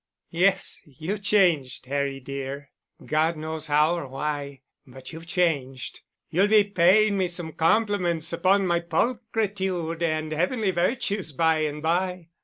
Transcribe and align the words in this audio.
"Yes, 0.31 0.81
you've 0.83 1.21
changed, 1.21 1.85
Harry 1.85 2.19
dear. 2.19 2.71
God 3.05 3.37
knows 3.37 3.67
how 3.67 3.93
or 3.93 4.07
why—but 4.07 5.13
you've 5.13 5.27
changed. 5.27 5.99
You'll 6.31 6.47
be 6.47 6.63
paying 6.63 7.19
me 7.19 7.27
some 7.27 7.51
compliments 7.51 8.33
upon 8.33 8.65
my 8.65 8.79
pulchritude 8.79 10.01
and 10.01 10.31
heavenly 10.31 10.71
virtues 10.71 11.31
by 11.33 11.59
and 11.59 11.83
by." 11.83 12.29